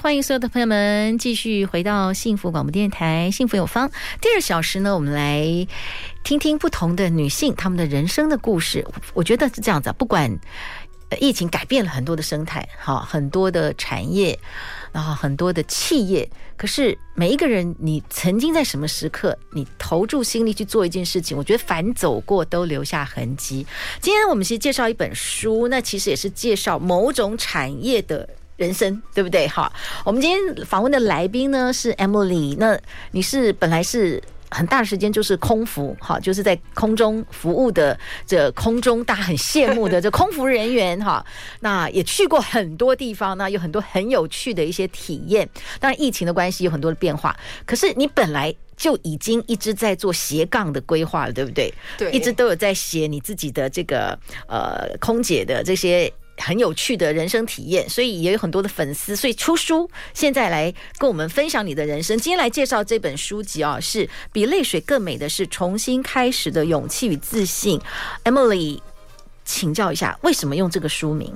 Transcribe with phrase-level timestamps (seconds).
[0.00, 3.88] 欢迎所有的朋友们继续回到幸福广播电台《幸福有方》
[4.20, 5.66] 第二小时呢，我们来
[6.22, 8.86] 听听不同的女性她们的人生的故事。
[9.12, 10.38] 我觉得是这样子，不管
[11.18, 14.38] 疫情改变了很多的生态，好，很多的产业，
[14.92, 23.66] 然后很多的企业，可是每一个人，你曾经在什么时刻，你投注心力去做一件事情，我觉得凡走过都留下痕迹。
[24.00, 28.28] 今天我们其实介绍一本书，那其实也是介绍某种产业的。
[28.56, 29.48] 人生对不对？
[29.48, 29.72] 好，
[30.04, 32.56] 我们今天访问的来宾呢是 Emily。
[32.58, 32.78] 那
[33.10, 41.24] 你是本来是很大的时间就是空服，哈，就是在空中服务的这空中大家很羡慕的 这空服人员，哈。
[41.60, 45.48] 那也去过很多地方，那有很多很有趣的一些体验。
[45.80, 51.72] 当然疫情的关系有很多的变化，可是你本来就已经一直在做斜杠的规划了，对不对？
[51.96, 56.12] 对，一直都有在写你自己的这个呃空姐的这些。
[56.42, 59.88] 很有趣的人生体验，所以也有很多的粉丝，所以出书。
[60.12, 62.18] 现在来跟我们分享你的人生。
[62.18, 67.80] 今天来介绍这本书籍啊，是比泪水更美的是重新开始的勇气与自信。
[68.24, 68.80] Emily，
[69.44, 71.32] 请教一下，为什么用这个书名？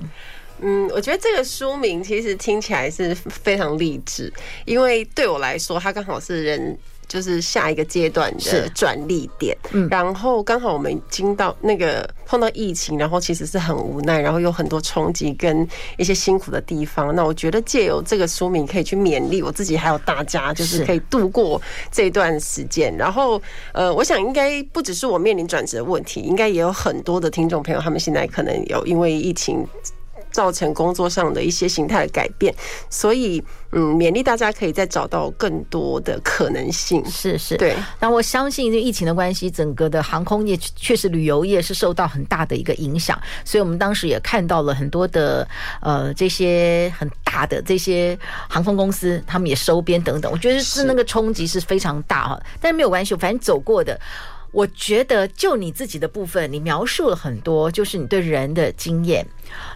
[0.59, 4.31] 嗯，我觉得这个书名其实听起来是非常励志，
[4.65, 6.77] 因为对我来说，它刚好是人。
[7.07, 17.15] 就是下一个阶段的转力点，嗯，然后刚好我们经到那个碰到疫情，然后其实是很无奈，然后有很多冲击跟一些辛苦的地方。
[17.15, 22.95] 那我觉得借由这个书名可以去勉励我自己，还有大家，就是可以度过这段时间。
[22.97, 23.41] 然后，
[23.73, 29.65] 呃，我想应该不只是我面临转职的问题，应该也有很多的听众朋友，他们现在可能有因为疫情。
[30.37, 32.53] 造成工作上的一些形态的改变，
[32.91, 37.03] 所以嗯，勉励大家可以再找到更多的可能性。
[37.09, 37.75] 是是，对。
[37.99, 45.47] 那我相信，这疫情的关系，整个的航空业确实旅游业是受到很大的一个影响，所以我们当时也看到了很多的
[45.81, 48.15] 呃这些很大的这些
[48.47, 50.31] 航空公司，他们也收编等等。
[50.31, 53.99] 我觉得是那个冲击是非常大哈，但是没有关系，反正走过的。
[54.57, 59.23] 我觉得，就你自己的部分，你描述了很多，就是你对人的经验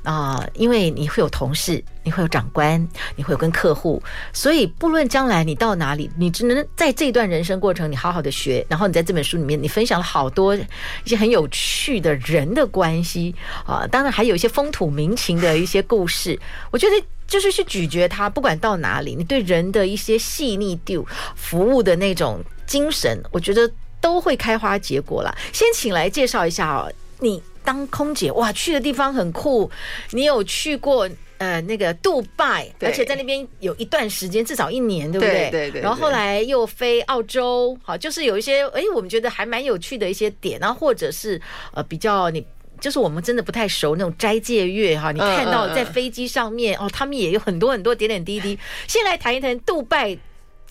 [0.02, 4.02] 啊，因为你会有同事，你会有长官，你会有跟客户，
[4.34, 8.66] 所以不论将来你到哪里，你只能在这段人生过程，你好好的学。
[8.68, 10.66] 然后你在这本书里面，你分享了好多一
[11.06, 13.36] 些很有趣的人的关系
[13.68, 16.40] 啊，当然还有一些风土民情的一些故事。
[16.72, 23.72] 我觉得就是去咀嚼它，不管到哪里，你对人的一些细腻度、服务的那种精神，我觉得。
[24.01, 25.34] 都会开花结果了。
[25.53, 29.69] 先请来介绍一下哦，你当空姐哇，去的地方很酷。
[30.09, 31.07] 你有去过
[31.38, 35.50] 呃那个杜拜，而且在那边有一段时间，至少一年，对不对？
[35.50, 35.81] 对对对。
[35.81, 41.40] 然后后来又飞澳洲，好，就是有一些哎，我们觉得还蛮有趣的一些点，然后或者是
[41.73, 42.44] 呃比较你
[42.79, 48.57] 就是我们真的不太熟那种斋戒月哈，你看到在飞机上面哦，他们也有很多很多点点滴滴。
[48.88, 50.17] 先来谈一谈杜拜。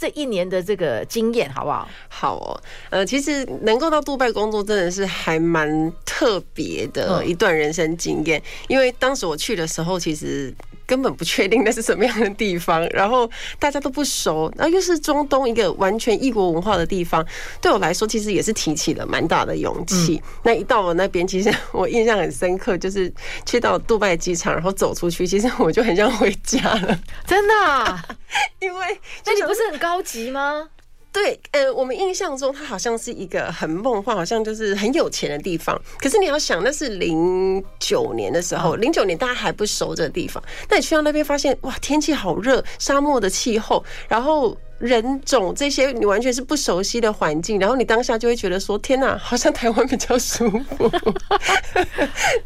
[0.01, 1.87] 这一年的这个经验好不好？
[2.09, 10.55] 好哦，呃，其实能够到杜拜工作真的是还蛮特别的一段人生经验，因为当时我去的时候，其实。
[10.91, 13.31] 根本不确定那是什么样的地方，然后
[13.61, 17.25] 大家都不熟，然后又是中东一个完全异国文化的地方，
[17.61, 20.21] 对我来说其实也是提起了蛮大的勇气。
[20.25, 23.13] 嗯、那一到我那边，其实我印象很深刻，就是
[23.47, 28.05] 去到杜拜机场，然后走出去，其实我就很想回家了，真的、啊，
[28.59, 30.71] 因为那你不是很高级吗？
[31.13, 35.81] 对，呃，我们印象中它好像是一个很梦幻，好像就是很有钱的地方。
[35.99, 40.43] 可是你要想，那是零九年的时候，零九年大家还不熟这个地方。
[40.69, 44.57] 那你去到那边发现，哇，天气好热，沙漠的气候，然后。
[44.81, 50.91] 人种这些你完全是不熟悉的环境，然后你当下就会觉得说：“天哪，好像台湾比较舒服。”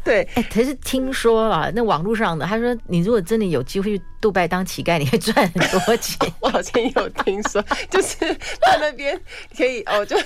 [0.03, 6.17] 对，哎，可是听说了，那网络上的他说，你如果真的有机会去杜拜当乞丐，你会赚很多钱。
[6.41, 9.15] 我好像有听说，就是在那边
[9.55, 10.17] 可以哦，就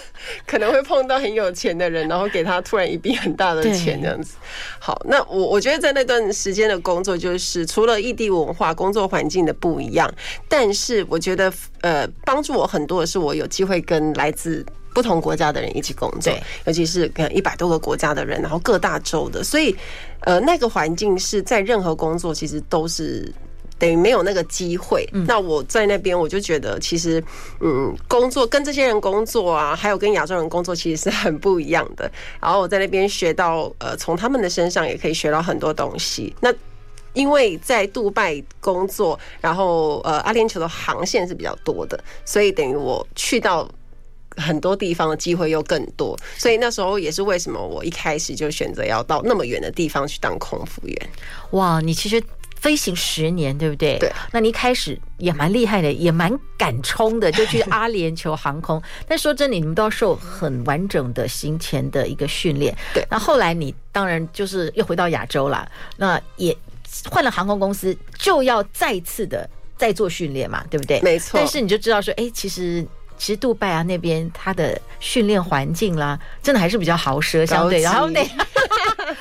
[0.48, 4.38] 可能会碰到很有钱的人，然后给他突然一笔很大的钱这样子。
[4.80, 10.10] 好，那我我觉得在那段时间的工作，就是除了异地文化、工作环境的不一样，
[10.48, 11.52] 但是我觉得
[11.82, 12.08] 呃。
[12.26, 14.64] 帮助我很多的是，我有机会跟来自
[14.94, 16.32] 不同国家的人一起工作，
[16.66, 19.76] 尤其是跟一百多个国家的人，然后各大洲的，所以
[20.22, 23.34] 呃，那个环境是在任何工作其实都是
[23.80, 25.10] 等于没有那个机会。
[25.26, 27.24] 那我在那边，我就觉得其实，
[27.62, 32.12] 嗯，工作跟这些人工作啊，还有跟亚洲人工作，其实是很不一样的。
[32.40, 36.36] 然后我在那边学到，呃，从他们的身上也可以学到很多东西。
[36.42, 36.54] 那
[37.14, 43.68] 因为在杜拜工作，然后呃，阿联酋的航线是比较多的，所以等于我去到
[44.38, 46.18] 很多地方的机会又更多。
[46.38, 51.10] 所以那时候也是为什么我一开始就选择要到那么远的地方去当空服员。
[51.52, 52.22] 哇，你其实
[52.60, 53.98] 飞行十年，对不对？
[54.00, 54.12] 对。
[54.32, 58.82] 那你一开始也蛮厉害的，也蛮敢冲的，就去阿联酋航空。
[59.08, 62.76] 但说真的，你们都要受很完整的行前的一个训练。
[62.94, 63.06] 对。
[63.10, 66.56] 那后来你当然就是又回到亚洲了，那也。
[67.08, 69.48] 换了航空公司，就要再次的
[69.78, 71.00] 再做训练嘛，对不对？
[71.02, 71.40] 没错。
[71.40, 72.84] 但是你就知道说，哎，其实
[73.20, 77.82] 其实杜拜啊那边它的训练环境啦，真的还是比较豪奢相对。
[77.82, 78.28] 然后那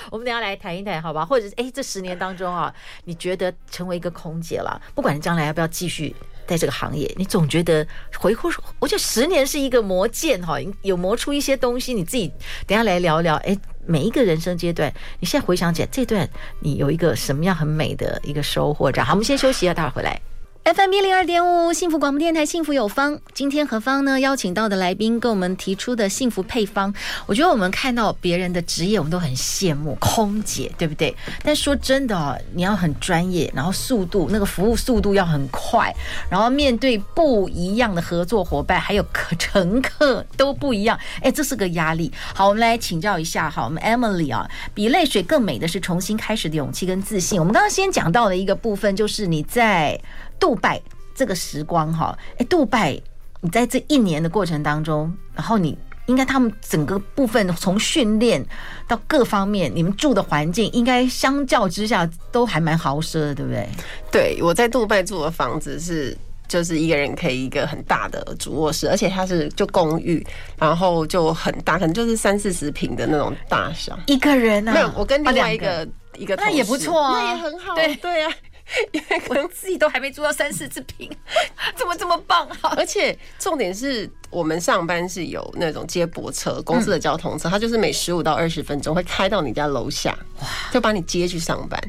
[0.08, 1.22] 我们等下 来谈一谈，好吧？
[1.26, 2.72] 或者是哎，这十年当中啊，
[3.04, 6.16] 你觉得成为一个空姐了，不管你将来要不要继续
[6.46, 7.86] 在这个行业，你总觉得
[8.18, 8.48] 回顾，
[8.78, 11.92] 我觉得十年是一个磨剑哈，有磨出一些东西。
[11.92, 12.32] 你自己
[12.66, 13.58] 等下来聊聊，哎。
[13.90, 16.28] 每一个人生阶段，你现在回想起来，这段
[16.60, 18.92] 你有一个什么样很美的一个收获？
[18.92, 20.20] 这样，好，我们先休息一下，待会儿回来。
[20.68, 23.18] FM 一零二点五，幸福广播电台，幸福有方。
[23.32, 24.20] 今天何方呢？
[24.20, 26.92] 邀请到的来宾跟我们提出的幸福配方，
[27.24, 31.16] 我觉得我们看到别人的职业，我们都很羡慕，空姐，对不对？
[31.42, 35.90] 但说真的哦，你要很专业，然后速度，那个服务速度要很快，
[36.28, 42.12] 然后面对不一样的合作伙伴，还有客乘客都不一样，哎，这是个压力。
[42.34, 47.40] 好，我们来请教一下，哈，我们 Emily 啊，比泪水更美的是重新开始的勇气跟自信。
[47.40, 49.98] 我们刚刚先讲到的一个部分，就是你在。
[50.40, 50.80] 杜拜
[51.14, 53.00] 这个时光哈，哎，杜拜，
[53.40, 55.76] 你在这一年的过程当中，然后你
[56.06, 58.44] 应该他们整个部分从训练
[58.86, 63.68] 到各方面，你们住的环境应该相较之下都还蛮豪奢的，对不对？
[64.10, 66.16] 对，我在杜拜住的房子是
[66.48, 70.26] 就是一个人可以一个很大的主卧室，而且它是就公寓，
[70.56, 73.98] 然后就很大，可能就是三四十平的那种大小。
[74.06, 74.72] 一个人啊？
[74.72, 75.86] 没有，我跟另外一个、啊、
[76.16, 78.32] 一个那也不错啊，那也很好，对对啊。
[78.92, 81.10] 因为我自己都还没租到三四次坪，
[81.76, 82.74] 怎么这么棒啊？
[82.76, 91.80] 而且重点是我们上班是有那种接驳车，公司的交通车，它就是每十五到二十分钟会开到你家楼下，哇，就把你接去上班，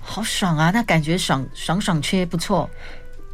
[0.00, 0.70] 好爽啊！
[0.72, 2.68] 那感觉爽爽爽缺不错。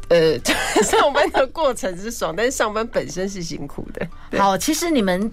[0.09, 0.37] 呃，
[0.83, 4.07] 上班的过程是爽，但是上班本身是辛苦的。
[4.37, 5.31] 好，其实你们。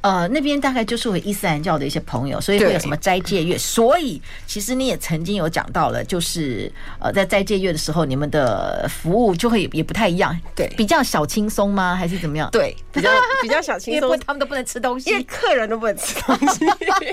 [0.00, 3.58] 呃，那边大概就是我伊斯兰教的一些朋友，所以会有什么斋戒月。
[3.58, 11.96] 所以其实你也曾经有讲到了，就是呃，在斋戒月的时候，你们的服务就会也不太一样，对，比较小轻松吗？
[11.96, 12.48] 还是怎么样？
[12.52, 13.10] 对，比较
[13.42, 16.64] 比较小轻松，因为他们都不能吃东西，因为客人都不能吃东西，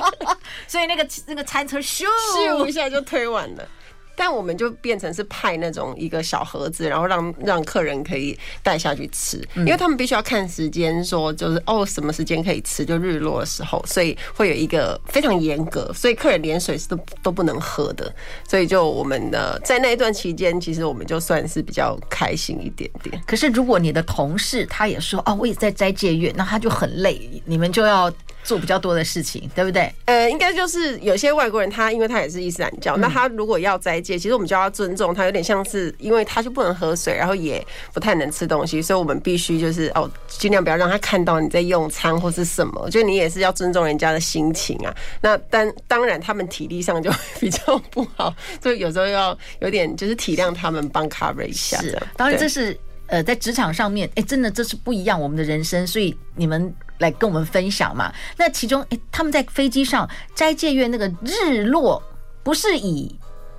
[0.68, 2.04] 所以那个那个餐车咻
[2.38, 3.68] 咻一下就推完了。
[4.16, 18.14] 但我们就变成是派那种一个小盒子，然后让让客人可以带下去吃，因为他们必须要看时间，说就是哦什么时间可以吃，就日落的时候，所以会有一个非常严格，所以客人连水是都都不能喝的，
[18.48, 23.22] 所以就我们的在那一段期间，其实我们就算是比较开心一点点。
[23.26, 28.12] 可是如果你的同事他也说哦，我也在斋戒月，那他就很累，你们就要。
[28.46, 29.92] 做比较多的事情，对不对？
[30.06, 44.96] 呃，应该就是有些外国人，他因为他也是伊斯兰教，那他如果要斋戒，其实我们就要尊重他，有点像是因为他就不能喝水，然后也不太能吃东西，所以我们必须就是哦，尽量不要让他看到你在用餐或是什么，就你也是要尊重人家的心情啊。
[45.20, 51.78] 那当当然，他们体力上就比较不好，所以有时候要有点就是体谅他们，帮 cover 一下。
[51.82, 56.74] 是，当然这是呃在职场上面，哎，真的这是不一样我们的人生，所以你们。
[57.00, 58.10] 来跟我们分享嘛？
[58.38, 62.02] 那其中，哎，他们在飞机上斋戒月那个日落，
[62.42, 63.14] 不是以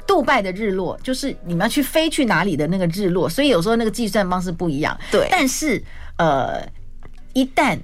[0.07, 4.99] 杜拜的日落，就是你们要去飞去哪里的那个日落，所以有时候那个计算方式不一样。
[5.11, 5.85] 对，但是
[6.17, 6.67] 呃，
[7.35, 7.79] 一旦。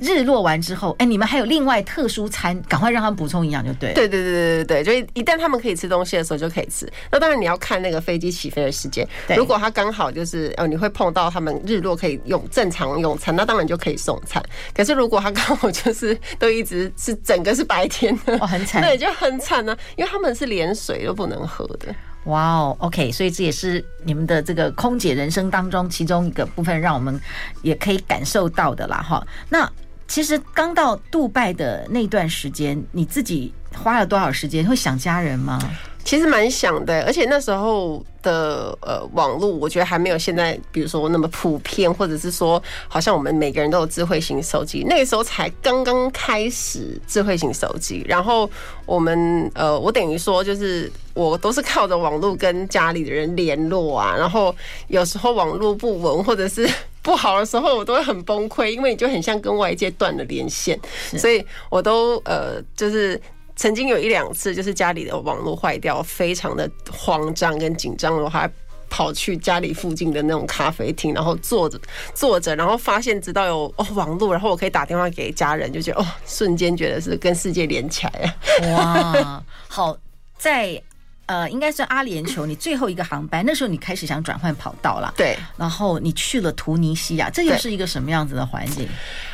[0.00, 3.92] 日落完之后，哎，你们还有另外特殊餐，赶快让他们补充营养就对。
[3.92, 6.90] 对对对对对对，就一旦他们可以吃东西的时候就可以吃。
[7.12, 14.42] 那当然你要看那个飞机起飞的时间，如果他刚好就是哦，你会碰到他们日落可以用正常用餐，那当然就可以送餐。
[14.74, 21.94] 可是如果他刚好就是都一直是整个是白天的，很惨，对，就很惨呢，因为他们是连水都不能喝的。
[22.24, 27.20] 哇哦，OK，所以这也是你们的这个空姐人生当中其中一个部分，让我们
[27.62, 29.26] 也可以感受到的啦，哈。
[29.50, 29.70] 那。
[30.10, 34.66] 其实刚到杜拜的那段时间，你自己花了多少时间？
[34.66, 35.56] 会想家人吗？
[36.02, 48.04] 其实蛮想的，而且那时候的呃网络，我觉得还没有现在，比如说那么普遍，或者是说，好像我们每个人都有智慧型手机，那个时候才刚刚开始智慧型手机。
[48.08, 48.50] 然后
[48.86, 54.52] 我们呃，我等于说就是我都是靠着网络跟家里的人联络啊，然后
[54.88, 56.68] 有时候网络不稳或者是
[57.02, 60.78] 不好的时候，我都会很崩溃，因为你就很像跟外界断了连线，
[61.18, 63.20] 所以我都呃就是。
[63.56, 68.50] 曾经有一两次，就是家里的网络坏掉，非常的慌张跟紧张，我还
[68.88, 71.78] 跑去家里附近的那种咖啡厅，然后坐着
[72.14, 78.74] 坐着，然后发现直到有 哦网络，然后我可以打电话给家人，就觉得哦，瞬间觉得是跟世界连起来了。
[78.74, 79.94] 哇，好，
[80.38, 80.82] 在
[81.30, 88.88] 呃，应该是阿联酋你最后一个航班，那时候你开始想转换跑道了，对，然后你去了突尼西亚，这又是一个什么样子的环境？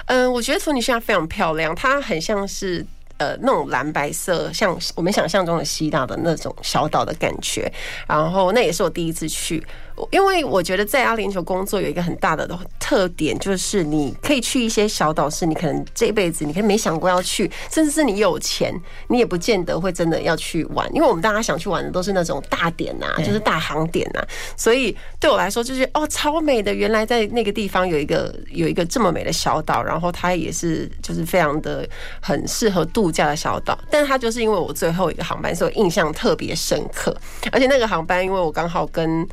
[0.04, 2.84] 嗯，我觉得突尼西亚非常漂亮，它很像是。
[3.18, 7.72] 呃，那种蓝白色，像我们想象中的希腊的那种小岛的感觉，
[8.06, 9.66] 然后那也是我第一次去。
[10.10, 12.48] 因为我觉得在阿联酋工作有一个很大的
[12.78, 18.72] 特点，就是你可以去一些小岛，是你可能这辈子你可以没想过要去，甚至是你有钱，
[19.08, 20.88] 你也不见得会真的要去玩。
[20.94, 24.24] 因为我们大家想去玩的都是那种大点呐，就是大航点呐。
[24.56, 26.72] 所以对我来说，就是哦，超美的。
[26.72, 31.88] 原来在那个地方有一个有一个这么美的小岛，然后它也是就是非常的
[32.20, 33.78] 很适合度假的小岛。
[33.90, 37.16] 但是它就是因为我最后一个航班，所以我印象特别深刻。
[37.50, 39.26] 而且那个航班，因为我刚好跟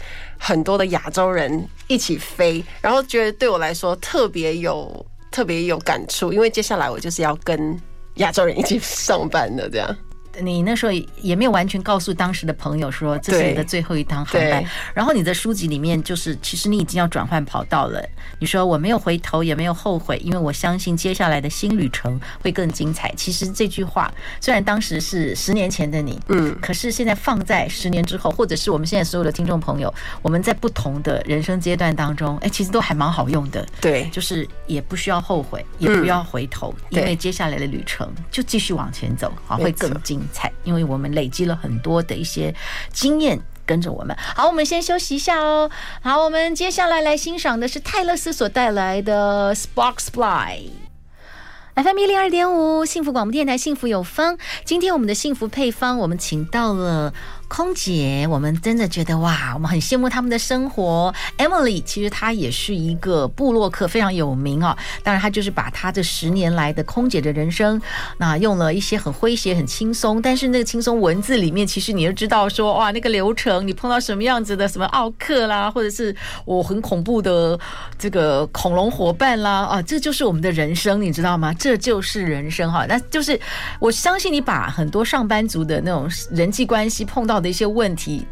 [0.45, 7.79] 很多的亚洲人一起飞，然后觉得对我来说特别有特别有感触，因为接下来我就是要跟
[8.15, 9.97] 亚洲人一起上班的，这样。
[10.41, 14.63] 你那时候也没有完全告诉当时的朋友说，这是你的最后一趟航班，
[14.93, 18.03] 然后你的书籍里面就是其实你已经要转换跑道了。
[18.39, 23.13] 你说我没有回头，也没有后悔，因为我相信接下来的新旅程会更精彩。
[23.15, 24.11] 其实这句话
[24.41, 33.65] 虽然当时是十年前的你，嗯，可是现在放在十年之后，或者是我们现在所有的听众朋友，我们在不同的人生阶段当中，哎，其实都还蛮好用的。
[33.79, 40.51] 对，就是也不需要后悔，也不要回头，因为接下来的旅程就继续往前走，啊，会更精彩。
[40.63, 42.55] 因为我们累积了很多的一些
[42.91, 44.15] 经验，跟着我们。
[44.17, 45.69] 好，我们先休息一下哦。
[46.01, 50.69] 好，我们接下来来欣赏的是泰勒斯所带来的《Sparks Fly》。
[51.83, 54.37] FM 一零二点五，幸福广播电台，幸福有方。
[54.63, 57.13] 今天我们的幸福配方，我们请到了。
[57.47, 61.13] 空姐，我们真的觉得哇，我们很羡慕他们的生活。
[61.37, 64.75] Emily 其实她也是一个部落客，非常有名啊。
[65.03, 67.79] 当然，她就是把她这十年来的空姐的人生，
[68.17, 77.59] 那用了一些很诙谐、很轻松，但是那个轻松文字里面，其实你就知道说哇，那个流程，你碰到什么样子的什么奥客啦，或者是我很恐怖的
[77.99, 81.53] 这个恐龙伙伴啦，啊，这就是我们的人生，你知道吗？
[81.53, 82.85] 这就是人生哈。
[82.87, 83.39] 那就是
[83.79, 88.25] 我相信你把很多上班族的那种人际关系碰到的一些问题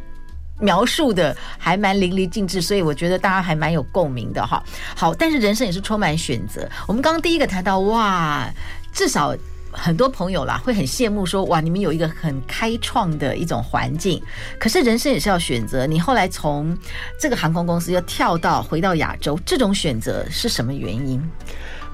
[0.60, 4.64] 描述的还蛮淋漓尽致，所以我觉得大家还蛮有共鸣的哈。
[4.96, 6.70] 好，但是人生也是充满选择。
[6.88, 8.48] 我们刚刚第一个谈到哇，
[8.94, 9.36] 至少
[9.72, 14.22] 很多朋友啦会很羡慕说哇，你们有一个很开创的一种环境。
[14.60, 15.88] 可是人生也是要选择。
[15.88, 16.78] 你后来从
[17.20, 21.20] 这个航空公司又跳到回到亚洲，这种选择是什么原因？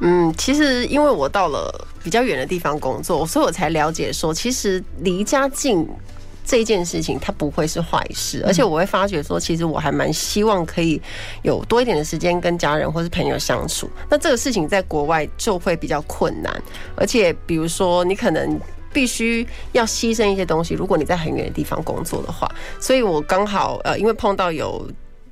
[0.02, 5.88] 嗯，其实因为我到了比较远的地方工作，所以我才了解说，其实离家近。
[6.48, 11.00] 这件事情它不会是坏事，而且我会发觉说，其实我还蛮希望可以
[11.44, 13.89] 有多一点的时间跟家人或是朋友相处。
[14.10, 16.63] 那这个事情在国外就会比较困难，
[16.96, 18.58] 而且比如说你可能
[18.94, 22.50] 必须要牺牲一些东西，如果你在很远的地方工作的话。
[22.80, 24.89] 所以我刚好呃，因为碰到有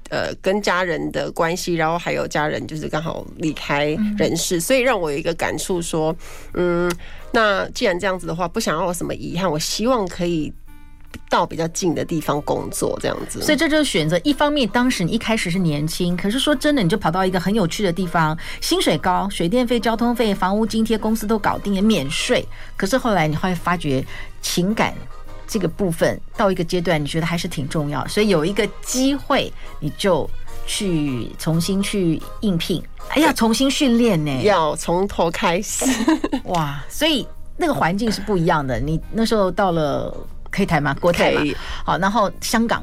[0.10, 6.14] 呃跟家人的关系，然后还有家人就是刚好离开人世，所以让我有一个感触说，
[6.56, 6.92] 嗯，
[7.32, 10.54] 那既然这样子的话，不想要有什么遗憾，我希望可以。
[11.30, 14.20] 到比较近的地方工作，这样子，所以这就是选择。
[14.24, 22.46] 一方面，当时你一开始是年轻，可是说真的，你就跑到一个很有趣的地方，薪水高，水电费、交通费、房屋津贴，公司都搞定也，免税。
[22.78, 24.06] 可是后来你会发觉，
[24.42, 24.94] 情感
[25.48, 30.30] 这个部分到一个阶段，你觉得还是挺重要，所以有一个机会，你就
[30.68, 32.82] 去重新去应聘。
[33.10, 35.86] 哎呀，重新训练呢，要从头开始。
[36.46, 37.28] 哇，所以
[37.58, 38.80] 那个环境是不一样的。
[38.80, 40.16] 你那时候到了。
[40.56, 40.96] 可以谈吗？
[41.02, 41.42] 国台嘛，
[41.84, 42.82] 好，然后香港，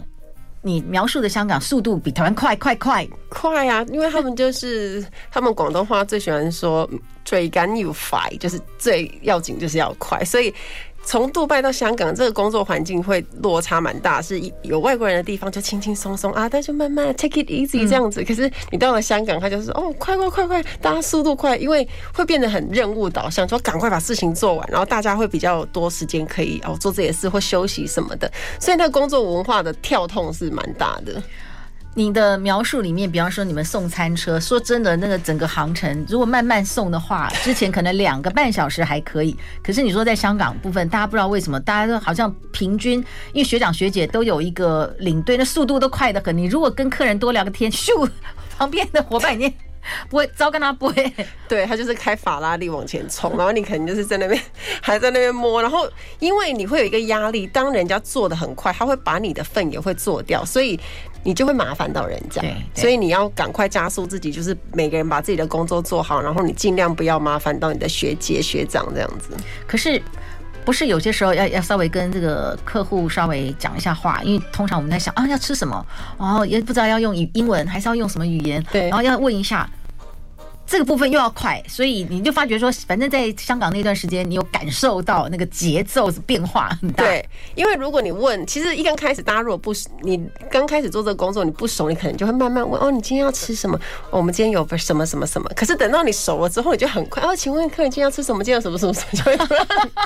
[0.61, 3.83] 你描述的香港速度比台湾快，快，快，快啊！
[3.89, 6.89] 因为他们就是 他们广东话最喜欢说
[7.25, 10.55] “最紧要快”，就是最要紧就是要快，所以
[11.05, 18.25] 从杜拜到香港，这个工作环境会落差蛮大，是有外国人的地方就轻轻松松啊，但是慢慢 take it easy 这样子。
[18.25, 28.31] 可是你到了香港，他就是哦，快快快快，大家速度快，因为会变得很任务导向，说赶快把事情做完，然后大家会比较多时间可以哦做这些事或休息什么的，
[28.61, 31.23] 所以那个工作文化的跳痛是蛮大的。
[31.95, 39.37] 你的描述里面，比方说你们送餐车，说真的，那个整个航程如果慢慢送的话，之前可能两个半小时还可以。
[39.63, 42.99] 可是你说在香港部分，大家不知道为什么，大家都好像平均，
[43.35, 46.37] 因为学长学姐都有一个领队，那速度都快得很。
[46.37, 48.09] 你如果跟客人多聊个天，咻，
[48.57, 49.53] 旁边的伙伴你
[50.09, 51.13] 不会招跟他不会，
[51.47, 54.41] 对他就是开法拉利往前冲，然后你可能就是在那边
[54.81, 55.87] 还在那边摸，然后
[56.21, 60.81] 因为你会有一个压力，当人家做的很快，他会把你的份也会做掉，所以。
[61.23, 62.43] 你就会麻烦到人家，
[62.75, 69.31] 所以你要赶快加速自己，就是每个人把自己的工作做好，然后你尽量不要麻烦到你的学姐学长这样子。
[69.67, 70.01] 可是，
[70.65, 75.85] 不是有些时候要要稍微跟这个客户稍微讲一下话，因为通常我们在想啊要吃什么，
[76.19, 79.69] 然后也不知道要用语英文还是要用什么语言，对，然后要问一下。
[80.73, 87.05] 这个部分又要快，所以你就发觉说，反正在香港那段时间，你有感受到那个节奏是变化很大。
[87.05, 93.79] 对，因为如果你问，其实一刚开始大家如果不熟，你刚开始做这个工作你不熟，你可能就会慢慢问哦，你今天要吃什么？
[94.09, 95.47] 我们今天有什么什么什么。
[95.55, 98.43] 可是等到你熟了之后，你就很快哦，请问客人今天要吃什么？
[98.43, 99.37] 今天有什么什么什么，就会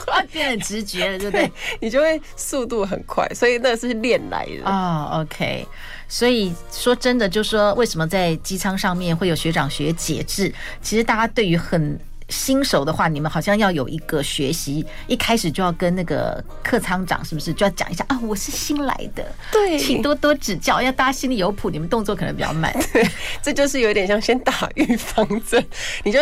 [0.04, 1.48] 快变很直觉了，对不对？
[1.78, 5.20] 你就会速度很快，所以那是练来的啊。
[5.20, 5.64] OK。
[6.08, 10.52] 所以说真的，就是说，为什么在机舱上面会有学长学姐制？
[10.80, 11.98] 其实大家对于很。
[12.28, 18.18] 新手的话，你们好像要有一个学习，一开始就要跟那个客舱长是不是就要讲一下啊？
[18.20, 22.76] 我是新来的，对，请多多指教，要大家心里有谱，你们动作可能比较慢。
[22.92, 23.08] 对，
[23.40, 25.64] 这就是有点像先打预防针。
[26.02, 26.18] 你就，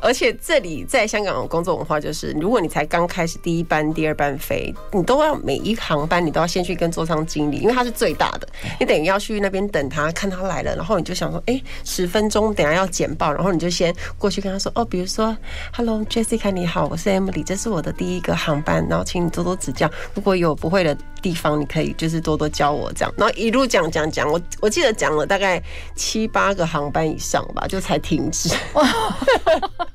[0.00, 8.48] 而且这里在香港的工作文化就是，如果你才刚开始第一班、第二班飞，你都要每一航班你都要先去跟座舱经理，因为他是最大的，
[8.78, 15.36] 你等于要去那边等他，看他来了，然后你就想说，哎，十分钟等下要简报，然后你就先过去跟他说，哦，比如说。
[15.72, 25.62] Hello，Jessica，你好，我是 Emily，这是我的第一个航班，然后请你多多指教，如果有不会的地方，你可以就是多多教我这样，然后一路讲讲讲，我我记得讲了大概
[25.94, 28.48] 七八个航班以上吧，就才停止。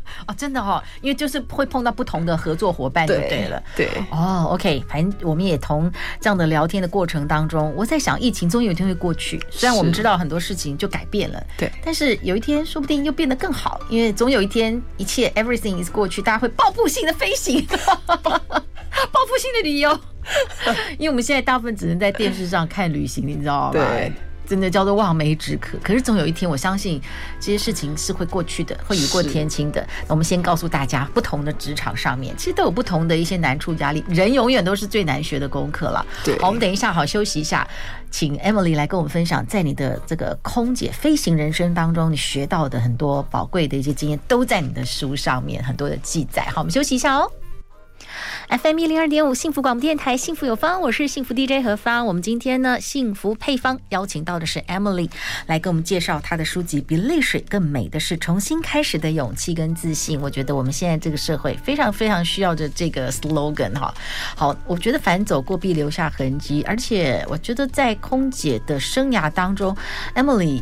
[0.28, 3.62] 哦，真的哈、哦，因为就是会碰到不同的合作伙伴就对了。
[3.76, 9.42] 对，对哦，OK，反正我们也从这样的聊天的过程当中，我在想，疫情终有一天会过去。
[9.50, 17.66] 虽然我们知道很多事情就改变了，对，但是有一天说不定又变得更好，因为总有一天一切 everything is 过去，大家会报复性的飞行，
[18.22, 20.00] 报复性的旅游。
[21.00, 23.72] 因为我们现在大部分只能在电视上看旅行，你知道吗？
[23.72, 24.12] 对。
[24.52, 27.02] 真的叫做望梅止渴，可是总有一天，我相信
[27.40, 29.88] 这些事情是会过去的，会雨过天晴的。
[30.10, 34.04] 我们先告诉大家，不同的职场上面，其实都有不同的一些难处压力。
[34.10, 36.06] 人永远都是最难学的功课了。
[36.26, 37.66] 对，好，我们等一下好休息一下，
[38.10, 46.44] 请 Emily 来跟我们分享，在你的这个空姐飞行人生当中，你学到的很多宝贵的一些经验，都在你的书上面很多的记载。
[46.54, 47.32] 好，我们休息一下哦。
[48.50, 52.06] FM 一零二点五幸福广播电台，幸福有方，我是幸福 DJ 何芳。
[52.06, 55.10] 我们今天呢，幸福配方邀请到的是 Emily，
[55.48, 60.20] 来给我们介绍她的书籍《比泪水更美的是重新开始的勇气跟自信》。
[60.22, 63.94] 我觉得我们现在这个社会非常非常需要着这个 slogan 哈。
[64.36, 69.76] 好，我觉得凡走过必留下痕迹，而且我觉得在空姐的生涯当中
[70.16, 70.62] ，Emily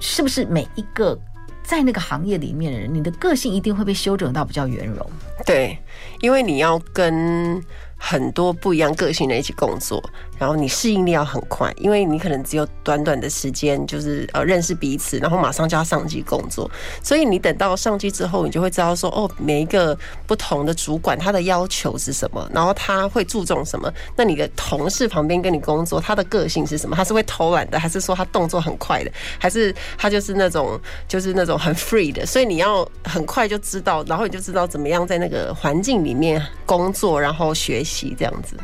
[0.00, 1.18] 是不是每一个？
[1.62, 5.10] 在那个行业里面的人，你的个性一定会被修整到比较圆融。
[5.44, 5.78] 对，
[6.20, 7.62] 因为你要跟。
[8.04, 10.02] 很多不一样个性的人一起工作，
[10.42, 16.68] 然后你适应力要很快，因为你可能只有短短的时间，就是呃认识彼此，然后马上就要上机工作，
[17.00, 23.88] 所以你等到上机之后，你就会知道说，哦，每一个不同的主管他的要求是什么，然后他会注重什么。
[24.16, 26.96] 那你的同事旁边跟你工作，他的个性是什么？
[26.96, 30.76] 他是会偷懒的，还是说他动作很快的，还是他就是那种
[31.06, 32.26] 就是那种很 free 的？
[32.26, 37.92] 所以你要很快就知道，然后你就知道怎么样在那个环境里面工作，然后学习。
[38.18, 38.56] 这样子，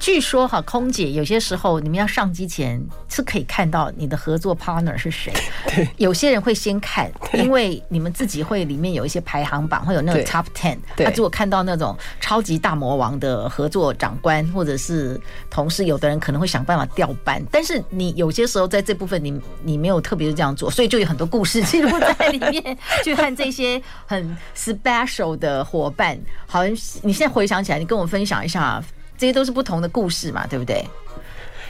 [0.00, 5.32] 据说哈，空姐有些时候你们要上机前是可以看到你的合作 partner 是谁。
[5.68, 10.76] 对，有些人会先看，因为你们自己会里面有一些排行榜，会有那个 top ten。
[10.96, 15.20] 对，他如果看到那种超级大魔王的合作长官或者是
[15.50, 17.42] 同事，有的人可能会想办法调班。
[17.50, 26.18] 但是你有些时候在这部分你你没有特别的这样做，所以就有很多故事记录在里面，去看这些很 special 的伙伴。
[26.46, 26.64] 好，
[27.02, 28.82] 你现在回想起来，你跟我分享一下。
[29.18, 30.84] 这些都是不同的故事嘛，对不对？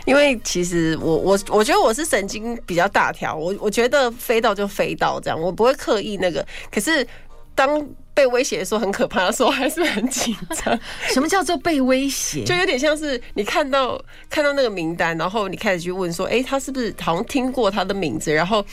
[0.04, 6.44] 因为其实我我我觉得我是神经比较大条，我我觉得飞到就飞到这样，我不会刻意那个。
[6.72, 7.06] 可是
[7.54, 7.80] 当
[8.12, 10.76] 被威胁说很可怕的时候，还是很紧张。
[11.14, 12.42] 什么叫做被威胁？
[12.42, 18.32] 就有点像是你看到看到那个名单，然后你开始去问说，哎、欸，他是不是好像听过他的名字？
[18.34, 18.64] 然后，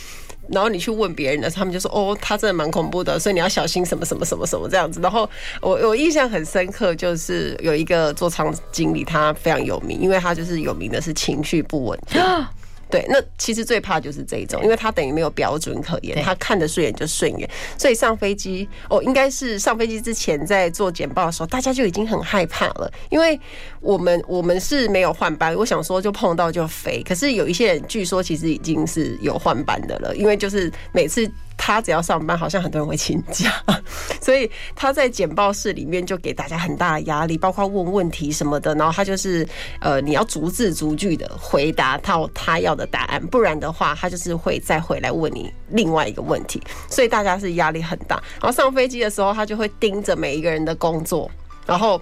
[0.52, 5.00] 然后你去问别人的时候，他们就说，哦，他真的蛮恐怖的，所以你要小心什么什么什么什么这样子。
[5.02, 5.30] 然后
[5.62, 12.22] 我我印象很深刻，就是有一个座舱经理，他非常有名，因为他就是有名的是情绪不稳定。
[12.90, 23.40] 对，那其实最怕就是这一种，因为他等于没有标准可言，他看得顺眼就顺眼，所以上飞机哦，应该是上飞机之前在做简报的时候，大家就已经很害怕了，因为
[23.80, 31.30] 我们我们是没有换班，我想说就碰到就飞，可是有一些人据说其实已经是有换班的了，因为就是每次。
[31.62, 33.52] 他只要上班，好像很多人会请假，
[34.22, 38.74] 所以他在简报室里面就给大家很大的压力，包括问问题什么的。
[38.76, 39.46] 然后他就是
[39.82, 46.62] 呃，你要逐字逐句的回答到他要的答案，不然的话，他就是会再回来问你另外一个问题。
[46.88, 48.16] 所以大家是压力很大。
[48.42, 51.30] 然后上飞机的时候，他就会盯着每一个人的工作，
[51.66, 52.02] 然后。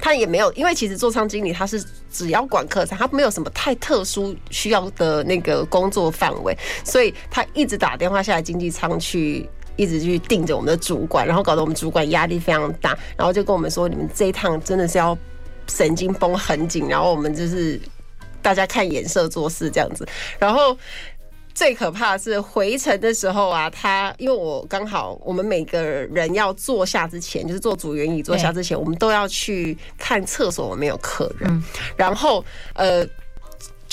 [0.00, 15.16] 他也没有，因为其实座舱经理他是只要管客舱，他没有什么太特殊需要的那个工作范围，所以他一直打电话下来经济舱去，一直去盯着我们的主管，然后搞得我们主管压力非常大，然后就跟我们说，你们这一趟真的是要
[15.68, 17.80] 神经绷很紧，然后我们就是
[18.42, 20.06] 大家看颜色做事这样子，
[20.38, 20.76] 然后。
[21.54, 31.64] 最可怕的是回程的时候啊，他因为我刚好我们每个人要坐下之前，就是坐组员椅坐下之前，我们都要去看厕所有没有客人，
[31.96, 33.06] 然后呃。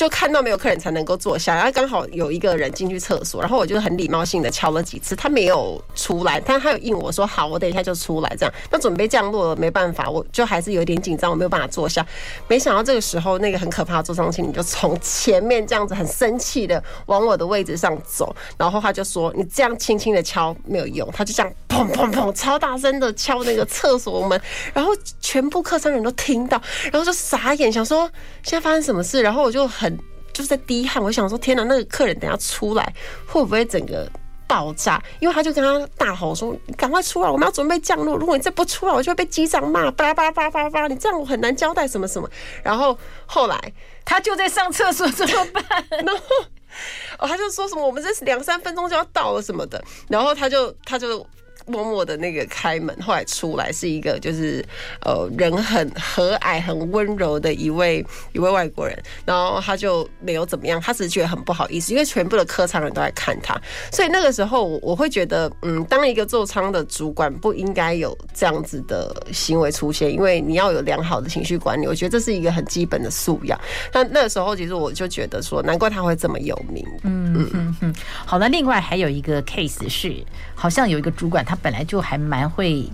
[0.02, 8.52] 就看到没有客人才能够坐下，然后刚好有一个人进去厕所，然后我就很礼貌性的敲了几次，他没有出来，但他有应我说好，我等一下就出来这样。
[8.72, 12.04] 那准备降落了，没办法，我就还是有点紧张，我没有办法坐下。
[12.48, 24.42] 没想到这个时候，那个很可怕的座舱经理就从前面这样子很生气的往我的位置上走，然后他就说：“你这样轻轻的敲没有用。”他就这样砰砰砰超大声的敲那个厕所门，
[24.74, 26.60] 然后全部客舱人都听到，
[26.92, 28.10] 然后就傻眼，想说
[28.42, 29.91] 现在发生什么事，然后我就很。
[30.42, 32.94] 就是在滴汗，我想说天哪，那个客人等下出来
[33.28, 34.12] 会不会整个
[34.48, 35.00] 爆炸？
[35.20, 38.18] 因为他就跟他大吼说：“赶快出来，我们要准备降落。
[38.18, 42.28] 如果你再不出来，我就会被机长骂，叭叭叭叭叭，你这样我很难交代什么什么。”
[42.64, 43.74] 然后后来
[44.04, 45.64] 他就在上厕所，怎么办？
[46.04, 46.24] 然后
[47.20, 51.24] 哦，他就说什么我们这两三分钟就要到了什么的，然后他就他就。
[51.68, 54.64] 默默的那个开门，后来出来是一个就是
[55.06, 63.60] 呃人很和蔼、很温柔的一位一位外国人，然后他就没有怎么样，他只是觉得很不好意思，因为全部的客舱人都在看他，
[63.92, 73.60] 所以那个时候我我会觉得，嗯，当一个座舱的主管不应该有这样子的行为出现，因为你要有良好的情绪管理，我觉得这是一个很基本的素养。
[73.94, 76.86] 那那个时候其实我就觉得说，难怪他会这么有名。
[77.04, 77.96] 嗯嗯嗯，
[78.26, 80.24] 好，那另外还有一个 case 是，
[80.62, 81.44] 好像有一个主管。
[81.44, 82.88] 他本来就还蛮会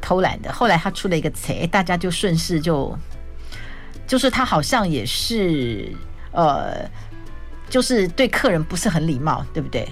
[0.00, 2.98] 偷懒的，后来他出了一个词，大家就顺势就，
[4.08, 5.88] 就是他好像也是
[6.32, 6.84] 呃，
[7.70, 9.86] 就是对客人不是很礼貌，对不对？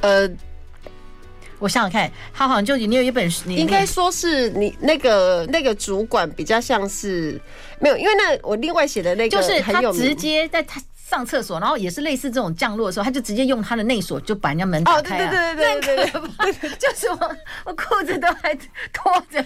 [0.00, 0.30] 呃，
[1.58, 7.40] 我想想看，他好像就你有一本书，应该说是你那个那个主管比较像是
[7.80, 10.80] 没有，因为那我另外写的那个就是他直接在他。
[11.12, 15.26] 上厕所，然后也是类似这种降落的时候，他就直接用他的内锁就把人家门打开。
[15.26, 18.54] 哦，对对对对对对对，就是我我裤子都还
[18.94, 19.44] 脱 着，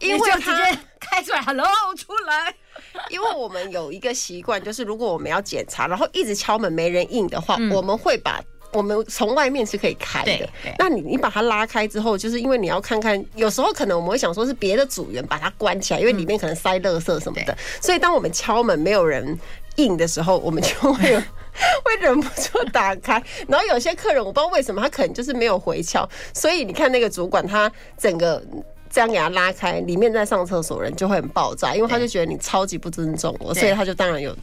[0.00, 2.54] 因为直接开出来，Hello 出来。
[3.08, 8.38] 因为我们有一个习惯，就是如果我们要检查，然后一直敲门没人应的话，嗯、我们会把
[8.72, 10.46] 我们从外面是可以开的。
[10.78, 17.56] 那你你把它拉开之后，就是因为你要看看，有时候可能我们会想说是别的组员把它关起来，因为里面可能塞垃圾什么的。
[17.80, 19.38] 所以当我们敲门没有人。
[19.76, 21.20] 硬的时候，我们就会有
[21.84, 23.22] 会忍不住打开。
[23.48, 28.42] 然后有些客人，我不知道为什么，他可能就是没有回敲，所以你看那个主管，他整个
[28.90, 34.36] 这样给他拉开，里面在上厕所人就会很爆炸，因为他就觉得你超级不尊重我，所以他就当然有。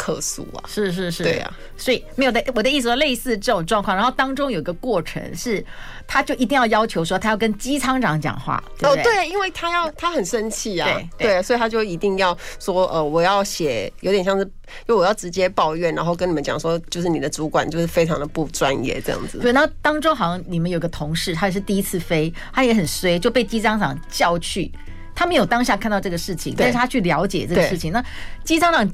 [0.00, 2.42] 客诉啊，是是是，对啊，所以没有的。
[2.54, 5.62] 我的意思说，类似这种状况，然后当中有个过程是，
[6.06, 8.64] 他就一定要要求说，他要跟机舱长讲话。
[8.80, 19.38] 哦，对，因为他要他很生气啊，对，所以他就一定要说，呃，我要写，有点像是，因为我要直接抱怨，然后跟你们讲说，就是你的主管就是非常的不专业这样子。
[19.40, 24.72] 对，那当中好像你们有个同事，他也是第一次飞，他也很衰，就被机舱长叫去，
[25.14, 27.92] 他没有当下看到这个事情，但是他去了解这个事情。
[27.92, 28.02] 那
[28.44, 28.90] 机舱长。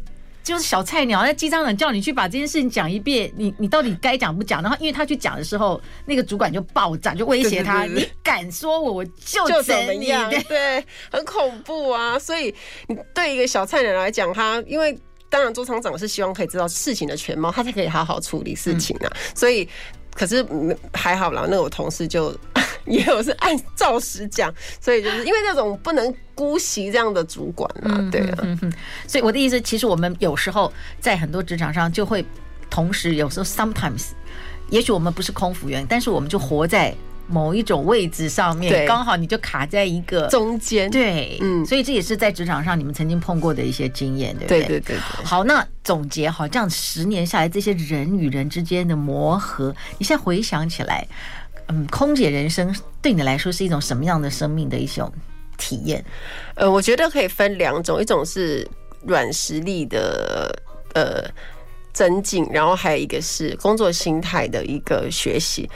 [0.47, 4.63] 就是小菜鸟，那机长长叫你去把这件事情讲一遍，你你到底该讲不讲？
[4.63, 10.31] 然后因为他去讲的时候，那个主管就爆炸，就威胁他，对对对对，你敢说我，我就就怎么样？
[10.49, 12.17] 对，很恐怖啊！
[12.17, 12.55] 所以
[12.87, 14.97] 你对一个小菜鸟来讲，他因为
[15.29, 19.11] 当然周厂长是希望可以知道事情的全貌，他才可以好好处理事情啊。
[19.13, 19.69] 嗯、所以
[20.15, 20.47] 可是
[20.93, 22.33] 还好啦，那我同事就。
[22.91, 28.59] 也有是按照实讲，所以就是因为那种不能姑息这样的主管啊，对啊，
[29.09, 32.25] 所以我的意思，其实我们有时候在很多职场上就会
[32.71, 34.11] 同时，有时候 sometimes，
[34.71, 36.95] 也许我们不是空服员，但是我们就活在
[37.29, 44.63] 某一种位置上面，刚好你就卡在一个中间，对，嗯，所以这也是在职场上你们曾经碰过的一些经验，对不对？
[44.63, 44.97] 对对对。
[45.25, 51.05] 好，那总结好，这样十年下来，这些人与人之间的磨合，你现在回想起来。
[51.69, 55.13] 嗯，空姐人生对你来说是一种什么样的生命的一种
[55.59, 56.05] 体验？
[56.55, 58.67] 呃，我觉得可以分两种，一种是
[59.05, 60.63] 软实力的
[60.95, 61.25] 呃
[61.93, 65.69] 增进，然后还有一个是工作心态的一个学习。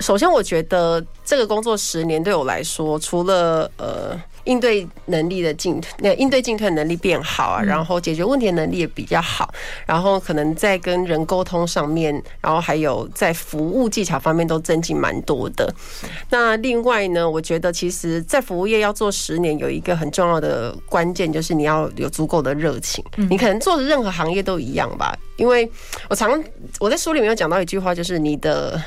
[0.00, 4.20] 首先，我觉得这个工作十年对我来说，除了呃。
[4.46, 9.52] 应对能力的进退，那应对进退能力变好啊，然后解决问题的能力也比较好，
[9.84, 15.72] 然后可能在跟人沟通上面，然后还有在服务技巧方面都增进蛮多的。
[16.30, 23.04] 那另外呢，我觉得其实，在服务业要做十年，有一个很重要的关键，就是你要有足够的热情。
[23.28, 25.70] 你可能做的任何行业都一样吧，因为
[26.08, 26.42] 我常
[26.80, 28.80] 我在书里面有讲到一句话，就是你的。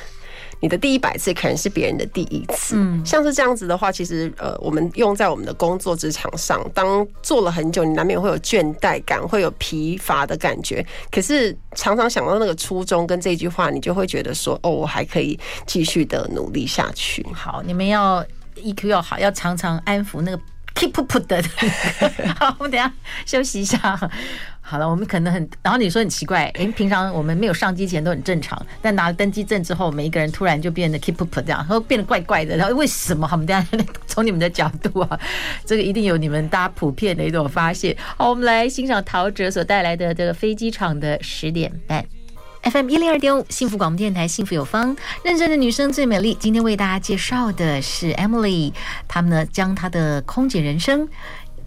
[0.61, 10.85] 你的第一百次可能是别人的第一次，嗯，像是这样子的话，其实呃，我们用在我们的工作职场上，当做了很久，你难免会有倦怠感，会有疲乏的感觉。
[11.09, 17.25] 可是常常想到那个初衷跟这句话，你就会觉得说，哦，我还可以继续的努力下去。
[17.33, 20.39] 好，你们要 EQ 要好，要常常安抚那个
[20.75, 21.41] keep up 的。
[22.37, 22.91] 好，我们等下
[23.25, 23.97] 休息一下。
[24.69, 33.27] 好了，我们可能很，然后你说很奇怪，诶，平常我们没有上机前都很正常，但拿了登机证之后，每一个人突然就变得 keep up 这样，然后变得怪怪的，然后为什么？
[33.31, 33.67] 我们大家
[34.05, 35.19] 从你们的角度啊，
[35.65, 37.97] 这个一定有你们大家普遍的一种发现。
[38.15, 42.05] 好，我们来欣赏陶喆所带来的这个飞机场的十点半
[42.61, 46.37] ，FM 一零二点五，幸福广播电台，幸福有方，认真的女生最美丽。
[46.39, 48.71] 今天为大家介绍的是 Emily，
[49.07, 51.07] 他们呢将她的空姐人生。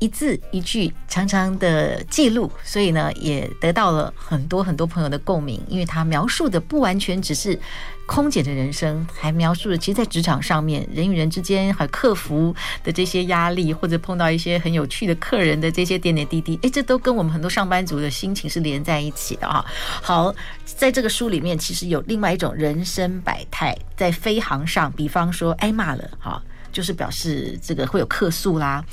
[0.03, 5.63] 一字一句长长的记录，所以呢，也得到了很多很多朋友的共鸣。
[5.69, 7.57] 因为他描述的不完全只是
[8.05, 16.59] 空姐的人生，还描述了其实，在职场上面人与人之间还克服的这些压力，或者碰到一些很有趣的客人的这些点点滴滴。
[16.63, 19.65] 诶，这都跟我们很多上班族的心情是连在一起的啊。
[20.03, 20.35] 好，
[20.65, 28.85] 在这个书里面，其实有另外一种人生百态，在飞航上，比方说挨骂了，哈，就是表示这个会有客诉啦。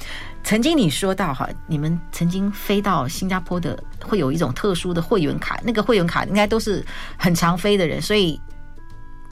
[0.44, 6.84] 曾经你说到哈，你们曾经飞到新加坡的，会有一种特殊的会员卡，那个会员卡应该都是
[7.18, 8.40] 很常飞的人，所以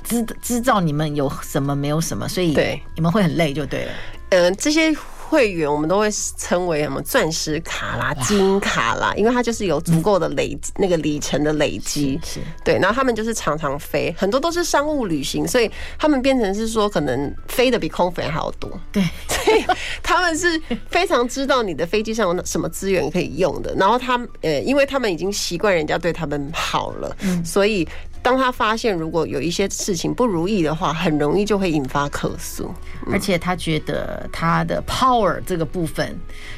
[0.03, 3.91] 知知道你们有什么没有什么，所以对你们会很累就对了。
[4.29, 4.95] 嗯、呃，这些。
[5.29, 12.79] 会员我们都会称为什么钻石卡啦、金卡啦，因为它就是有足够的累那个里程的累积，是对。
[12.79, 18.71] 然后他们就是常常飞，很多都是商务旅行，所以他们变成是说可能飞的比空服员还要多。
[18.91, 19.65] 对， 所以
[20.01, 23.75] 他们是非常知道你的飞机上有什么资源可以用的。
[23.75, 27.87] 然后他们呃，因为他们已经习惯人家对他们好了，所以。
[28.27, 32.69] 当他发现如果有一些事情不如意的话，很容易就会引发客诉，
[33.09, 36.13] 而且他觉得他的 power 这个部分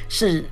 [0.08, 0.44] 是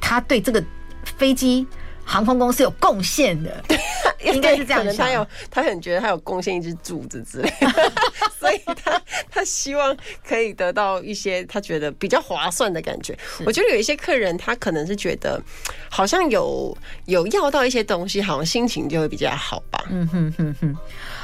[0.00, 0.60] 他对这个
[1.04, 1.64] 飞机。
[2.06, 3.62] 航空公司有贡献的，
[4.24, 4.94] 应该是这样的。
[4.94, 7.92] 他有，他很觉得他有贡献一只柱子之类的，
[8.38, 9.94] 所以他他希望
[10.26, 13.18] 可以得到一些他觉得比较划算的感觉。
[13.44, 15.42] 我觉得有一些客人，他可能是觉得
[15.90, 19.84] 好像有有要到一些东西，好像心情就会比较好吧。
[19.90, 20.76] 嗯哼哼哼。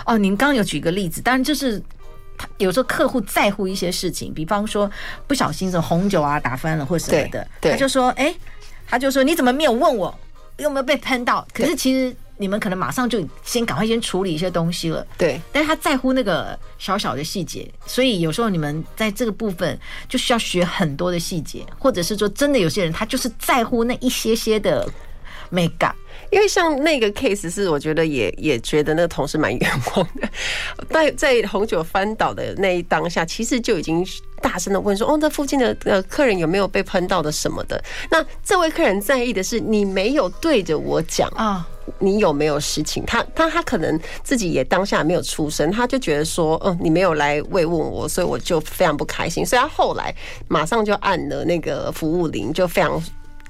[0.04, 1.80] 哦，您刚刚有举个例子，当然就是
[2.58, 4.90] 有时候客户在乎一些事情，比方说
[5.28, 8.34] 不小心这红酒啊打翻了或什么的，他就说，哎，
[8.88, 10.12] 他就说你怎么没有问我？
[10.58, 11.46] 有没有被喷到？
[11.52, 15.06] 可是其实你们可能马上就先赶快先处理一些东西了。
[15.16, 24.88] 对，但是他在乎那个小小的细节，所以有时候你们在这个部分就需要学很多的细节，或者是说真的有些人他就是在乎那一些些的
[25.50, 25.94] 美感。
[26.32, 30.28] 因为像那个 case 是，我觉得也也觉得那个同事蛮冤枉的。
[30.88, 34.04] 在在红酒翻倒的那一当下，其实就已经
[34.40, 41.68] 大声的问说：“哦，那附近的呃客人有没有被喷到的什么的？”那这位客人在意的是你没有对着我讲啊，
[41.98, 43.04] 你有没有事情？
[43.06, 50.14] 他他他可能自己也当下没有出声，他就觉得说：“嗯，你没有来慰问我，所以我就非常不开心。”所以他后来
[50.48, 53.02] 马上就按了那个服务铃，就非常。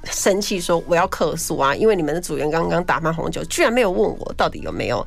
[0.04, 1.74] 生气说我要客诉啊！
[1.74, 5.06] 因为你们的组员刚刚打翻红酒，居然没有问我到底有没有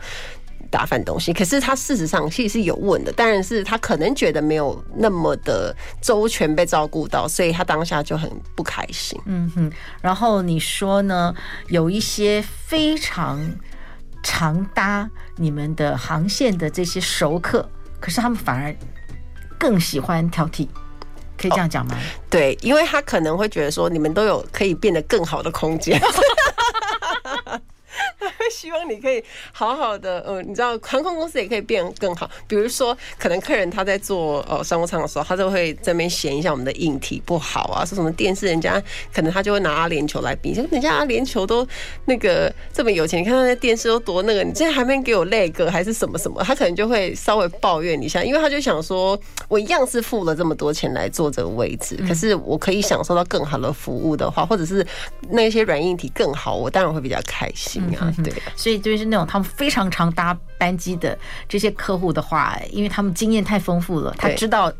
[0.71, 1.33] 打翻东西。
[1.33, 9.19] 可是他事实上其实是有问的，当然是他可能觉得没有那么的周全被照顾到，所以他当下就很不开心。
[9.25, 9.71] 嗯哼。
[10.01, 11.33] 然后你说呢？
[11.67, 13.39] 有一些非常
[14.23, 18.75] 常搭你们的航线的这些熟客，可是他们反而。
[19.57, 20.67] 更喜欢挑剔，
[21.37, 21.97] 可以这样讲吗？
[22.29, 25.99] 对，因为他可能会觉得说，你们都有可以变得更好的空间。
[28.51, 32.29] 希望你可以好好的，呃，你知道航空公司也可以变更好。
[32.47, 38.81] 比如说，可能客人他在做呃商务舱的时候，他就会这边嫌一下我们的硬体不好啊，说什么电视，人家
[39.13, 41.67] 可能他就会拿阿联酋来比，说人家阿联酋都
[42.05, 54.85] 那个这么有钱，你看他那电视都多那个，你现在还没给我那个还是什么什么，他可能就会稍微抱怨一下，因为他就想说，我一样是付了这么多钱来坐这个位置，可是我可以享受到更好的服务的话，或者是
[55.29, 58.33] 那些软硬体更好，我当然会比较开心啊，对。
[58.55, 61.17] 所以就是那种他们非常常搭班机的
[61.47, 64.71] 这些客户的话，因为他们经验太丰富了，他知道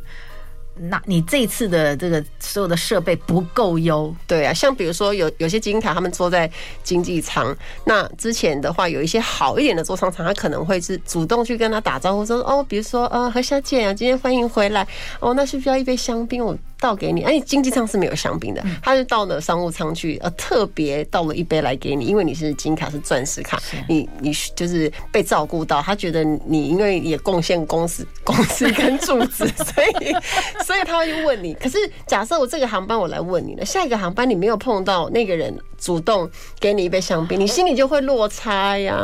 [0.77, 4.13] 那你这次的这个所有的设备不够优。
[4.27, 6.49] 对啊，像比如说有有些金卡他们坐在
[6.83, 14.85] 经济舱，那之前的话有一些好一点的座舱舱，他可能会是主动去跟他打招呼说哦，比如说呃何小姐啊，今天欢迎回来
[15.21, 16.43] 哦，那需不需要一杯香槟？
[16.45, 16.57] 我。
[16.79, 30.15] 倒给你，哎，经济舱是没有香槟的，他就到了商务舱去，呃，特别倒了一杯来给你，因为你是金卡，是钻石卡，你你就是被照顾到，他觉得你因为也贡献公司 公司跟住址， 所以
[30.63, 31.53] 所以他会问你。
[31.55, 38.95] 可是假设我这个航班我来问你了，下一个航班你没有碰到那个人主动给你一杯香槟，你心里就会落差呀，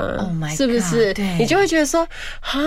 [0.56, 1.14] 是不是？
[1.40, 2.02] 你就会觉得说，
[2.42, 2.60] 啊，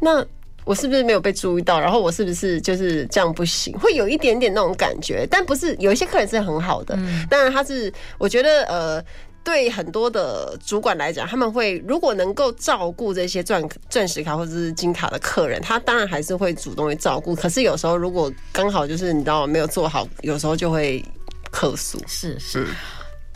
[0.00, 0.24] 那。
[0.64, 1.80] 我是不是没有被注意到？
[1.80, 3.76] 然后我是不是就是这样不行？
[3.78, 6.96] 会有一点点那种感觉，但不是有一些客人是很好的。
[7.28, 9.04] 当然他是，我觉得呃，
[9.42, 17.34] 对很多的主管来讲，他们会如果能够照顾这些钻钻石卡或者是金卡的客人，他当然还是会主动去照顾。
[17.34, 21.04] 可是有时候如果刚好就是你知道没有做好，有时候就会
[21.50, 21.98] 客诉。
[22.06, 22.68] 是是，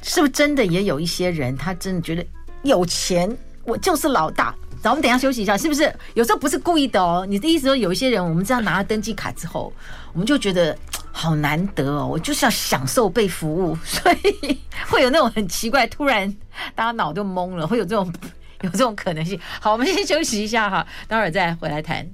[0.01, 2.25] 是不是真的也有一些人，他真的觉得
[2.63, 4.55] 有钱，我就是老大。
[4.85, 5.93] 我们等一下休息一下，是不是？
[6.15, 7.27] 有时候不是故意的哦。
[7.29, 9.73] 你的意思说，有一些人，我们这样拿了登记卡之后，
[10.13, 10.77] 我们就觉得
[11.11, 14.59] 好难得哦，我就是要享受被服务， 所以
[14.89, 16.33] 会有那种很奇怪，突然
[16.75, 18.13] 大家脑都懵了，会有这种
[18.61, 19.39] 有这种可能性。
[19.61, 22.07] 好，我们先休息一下哈，待会儿再回来谈。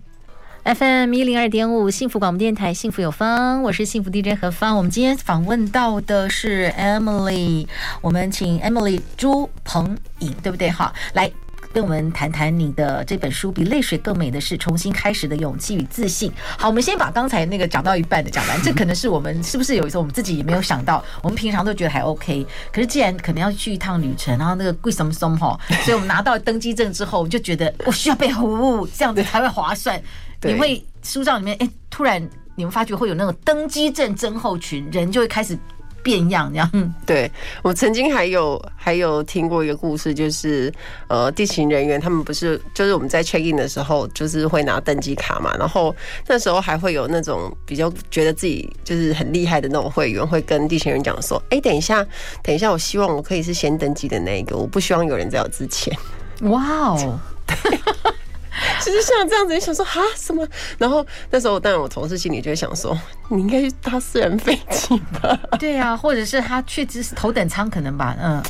[0.65, 4.77] FM 一零二点五幸福广播电台，幸福有方，我是幸福 DJ 何芳。
[4.77, 7.67] 我们今天访问到的是 Emily，
[8.01, 10.71] 我们请 Emily 朱鹏颖，对不对？
[10.71, 11.31] 哈，来。
[11.73, 16.31] 跟我们谈谈你的这本书《比泪水更美的是重新开始的勇气与自信》。
[16.59, 18.61] 好，我们先把刚才那个讲到一半的讲完。
[18.63, 30.01] 这可能是我们是不是有一次我们自己也没有想到，我们平常都觉得还 OK，可是既然可能要去一趟旅程，然后那个贵什么什么哈， 所以我们拿到登机证之后，就觉得我需要被服务，这样子才会划算。
[30.43, 32.21] 你会书上里面哎，突然
[32.55, 35.59] 你们发觉会有那种登机证症候群，人就会开始。
[36.03, 37.31] 变样这样，嗯， 对，
[37.63, 40.73] 我曾经还有还有听过一个故事，就是
[41.09, 45.95] 呃，地勤人员他们不是就是我们在 check in 的时候，就是会拿登机卡嘛，然后
[46.27, 52.05] 那时候还会有那种比较觉得自己就是很厉害的那种会员，会跟地勤人讲说，哎，等一下，
[52.43, 55.97] 等一下，我希望我可以是先登机的那一个，我不希望有人在我之前。
[56.43, 57.19] 哇哦！
[58.81, 60.47] 其实像这样子，你想说哈什么？
[60.79, 62.97] 然后那时候，当然我同事心里就会想说，
[63.29, 65.39] 你应该去搭私人飞机吧？
[65.59, 68.17] 对呀、啊，或者是他去只是头等舱可能吧？
[68.21, 68.43] 嗯，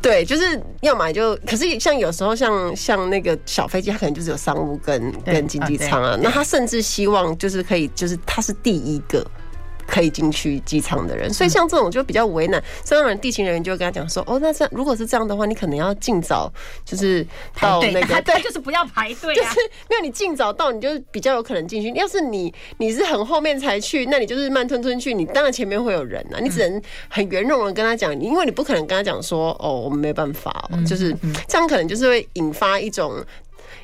[0.00, 1.36] 对，就是要买就。
[1.46, 6.16] 可是像有时候像像那个小飞机，它可能就是有商务跟跟经济舱啊。
[6.22, 9.26] 那他甚至希望就是可以，就是他是第一个。
[9.90, 12.62] 可以进去机场的人，所以像这种就比较为难。
[12.88, 16.50] 当然，地勤人员就会跟他讲说：“哦，那这样如果是这样的话，你可能要尽早
[16.84, 17.26] 就是
[17.60, 19.56] 到那个，对，就是不要排队，就是
[19.88, 21.90] 没有你尽早到，你就比较有可能进去。
[21.98, 31.12] 要是你你是很后面才去，那你就是慢吞吞去，你当然前面会有人啊，你只能很圆融的跟他讲，因为你不可能跟他讲说：哦，我们没办法，就是
[31.48, 33.16] 这样，可能就是会引发一种。”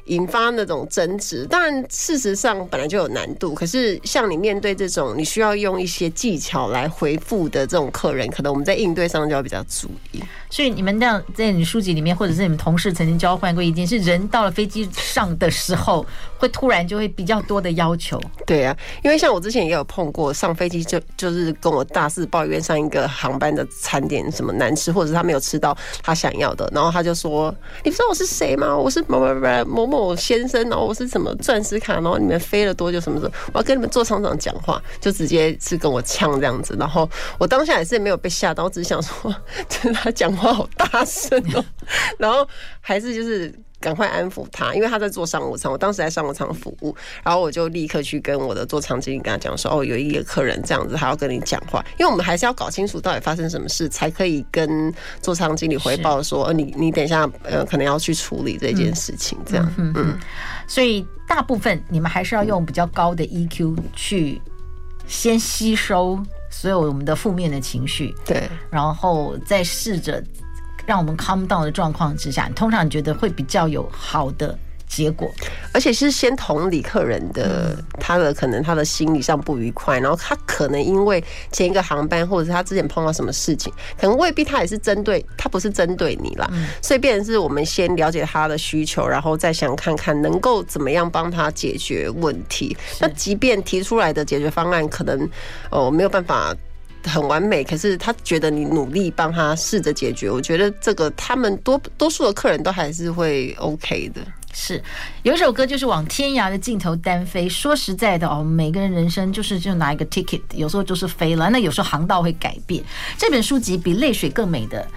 [0.07, 3.55] 引发那种争执，但事实上本来就有难度。
[3.55, 10.23] 可是像你面对这种你需要用一些技巧来回复的这种客人，可能我们在应对上就要比较注意。
[10.50, 16.04] 所以你们这样在你书籍里面，或者是你们同事曾经交换过一件事，人到了飞机上的时候，
[16.38, 18.20] 会突然就会比较多的要求。
[18.46, 27.54] 对啊，因为像我之前也有碰过，上飞机就就是跟我大肆抱怨上一个航班的餐点什么难吃，或者是他没有吃到他想要的，然后他就说
[27.85, 28.76] ：“你不知道我是谁吗？
[28.76, 36.76] 我是某某某某先生，然后我是什么钻石卡，然后你们飞了多久什么什么，我要跟你们座舱长讲话，就直接是跟我呛这样子。
[36.78, 39.35] 然后我当下也是没有被吓到，我只是想说，
[39.82, 41.64] 跟他讲话好大声哦，
[42.18, 42.46] 然后
[42.81, 60.19] 还是就是赶快安抚他，因为他在做商务舱，我当时在商务舱服务，然后我就立刻去跟我的座舱经理跟他讲说，哦，有一个客人这样子，他要跟你讲话，因为我们还是要搞清楚到底发生什么事，才可以跟座舱经理回报说，呃，你你等一下，呃，可能要去处理这件事情，这样，嗯，
[60.67, 64.40] 所以大部分你们还是要用比较高的 EQ 去
[65.06, 66.19] 先吸收
[66.59, 70.23] 所有我们的负面的情绪，对，然后再试着。
[70.87, 75.30] 让我们 calm down 的状况之下，通常你觉得会比较有好的结果，
[75.72, 81.22] 而且是先同理客人的他的可能他的心理上不愉快，然后他可能因为
[81.52, 86.48] 前一个航班或者是他之前碰到什么事情，可能未必他也是针对他不是针对你啦，
[86.80, 92.76] 所以变成是我们先了解他的需求，然后再想看看能够怎么样帮他解决问题。
[93.00, 95.28] 那即便提出来的解决方案可能
[95.70, 96.54] 哦没有办法。
[97.08, 104.20] 很完美，可是他觉得你努力帮他试着解决，我觉得这个他们多多数的客人都还是会 OK 的。
[104.59, 104.83] 是
[105.23, 107.46] 有一首歌就是往天涯的尽头单飞。
[107.46, 112.83] 说实在的哦，每个人人生就是就拿一个 ticket，有时候就是飞了，那有时候航道会改变。
[113.19, 114.88] 这本书籍比泪水更美的。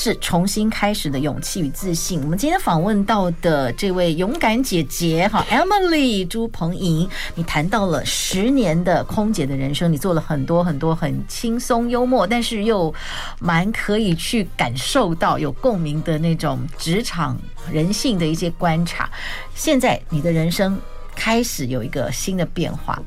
[0.00, 2.20] 是重新开始的勇气与自信。
[2.22, 12.94] 我们今天访问到的这位勇敢姐姐哈，Emily 朱鹏莹，你谈到了十年的空姐的人生，你做了很多很多很轻松幽默，但是又
[13.40, 17.36] 蛮可以去感受到有共鸣的那种职场
[17.68, 19.10] 人性的一些观察。
[19.56, 20.80] 现在你的人生
[21.16, 23.02] 开始有一个新的变化。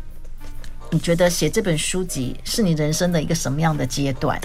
[0.91, 4.39] 你觉得写这本书籍是你人生的一个什么样的阶段？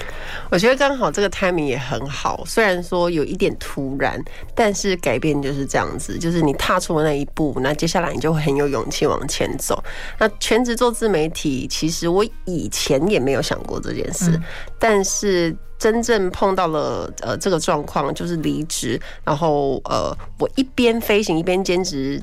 [0.49, 4.23] 我觉得刚好这个 timing 也很好，虽然说有一点突然，
[4.55, 9.83] 但是改变就是这样子，就是你踏出了那一步，那接下来你就会很有勇气往前走。
[10.19, 14.43] 那全职做自媒体，其实我以前也没有想过这件事，嗯、
[14.79, 22.23] 但是真正碰到了呃这个状况，就是离职，然后呃我一边飞行一边兼职。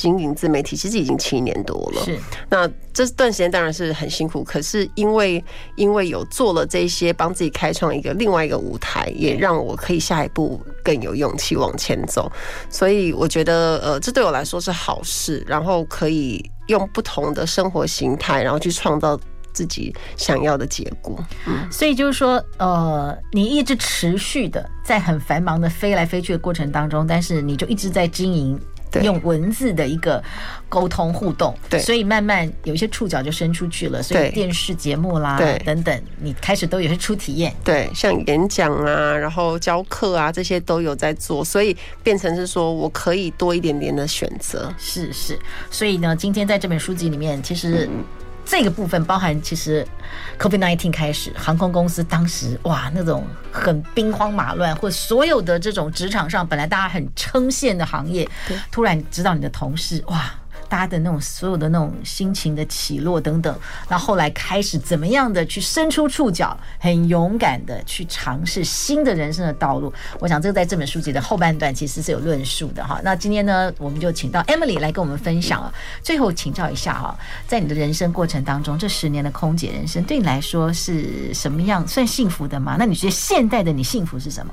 [0.00, 2.18] 经营自媒体其实已经七年多了，是。
[2.48, 5.44] 那这段时间当然是很辛苦，可是因为
[5.76, 12.32] 因为有做了这些，帮自己开创一个另外一个舞台，也让我可以下一步更有勇气往前走。
[12.70, 15.44] 所以我觉得，呃，这对我来说是好事。
[15.46, 19.18] 然后可以用不同的生活形态，然后去创造
[19.52, 21.22] 自己想要的结果。
[21.46, 28.58] 嗯，所以就是说，呃，你一直持续的在很繁忙的飞来飞去的过程当中，但是你就一直在经营。
[29.02, 30.22] 用文字的一个
[30.68, 34.02] 沟通互动，对，所以慢慢有一些触角就伸出去了。
[34.02, 37.54] 所以电视节目啦，对，等等，你开始都有些初体验。
[37.62, 44.72] 对，像演讲啊，然后教课啊，这些都有在做，所以变成是说我可以多一点点的选择。
[44.78, 45.38] 是是，
[45.70, 47.88] 所以呢，今天在这本书籍里面，其实。
[48.50, 49.86] 这个部分包含，其实
[50.36, 58.28] COVID-19 开始，航空公司当时哇，那种很兵荒马乱，或所有的这种职场上本来大家很称羡的行业，
[58.72, 60.34] 突然知道你的同事哇。
[60.70, 63.58] 大家的那种所有的那种心情的起落等等，
[63.88, 69.92] 那后来开始怎么样的去伸出触角，很勇敢的去尝试新的人生的道路。
[70.20, 73.00] 我想这个在这本书籍的后半段其实是有论述的哈。
[73.02, 75.74] 那今天呢，我们就请到 Emily 来跟我们分享了。
[76.02, 77.18] 最后请教一下哈，
[77.48, 81.84] 在你的人生过程当中，这十年的空姐人生对你来说是什么样？
[81.88, 82.76] 算幸福的吗？
[82.78, 84.52] 那你觉得现代的你幸福是什么？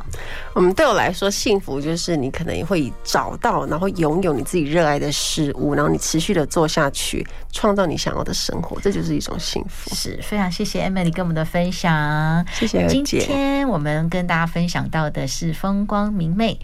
[0.55, 5.99] 嗯，对我来说，幸福就是你可能会找到，然后拥有你自己热爱的事物，然后你。
[6.07, 9.93] 持续的做下去，创造你想要的生活，这就是一种幸福。
[9.93, 12.87] 是非常谢谢 Emily 跟我们的分享，谢谢。
[12.87, 16.57] 今天我们跟大家分享到的是风光明媚，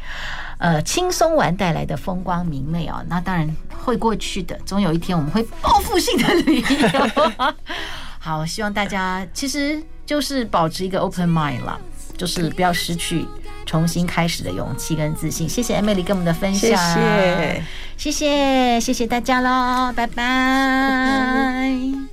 [0.59, 3.03] 呃，轻松玩带来的风光明媚哦。
[3.09, 7.53] 那当然会过去的，总有一天我们会报复性的旅游。
[8.17, 11.77] 好，希望大家其实就是保持一个 open mind 啦，
[12.15, 13.25] 就是不要失去。
[13.66, 17.64] 重新开始的勇气跟自信，谢谢 Emily 跟我们的分享，谢谢，
[17.97, 21.74] 谢谢，谢谢大家喽，拜拜。